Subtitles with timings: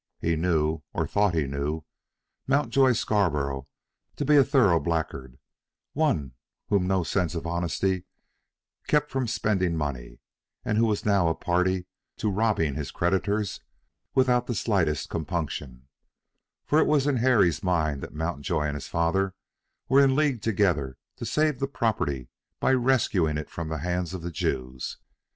[0.19, 1.83] He knew, or thought that he knew,
[2.47, 3.67] Mountjoy Scarborough
[4.15, 5.37] to be a thorough blackguard;
[5.93, 6.31] one
[6.69, 8.05] whom no sense of honesty
[8.87, 10.17] kept from spending money,
[10.65, 11.85] and who was now a party
[12.17, 13.59] to robbing his creditors
[14.15, 15.87] without the slightest compunction,
[16.65, 19.35] for it was in Harry's mind that Mountjoy and his father
[19.87, 22.27] were in league together to save the property
[22.59, 24.97] by rescuing it from the hands of the Jews.